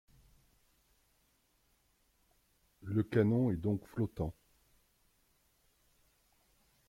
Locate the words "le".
2.81-3.03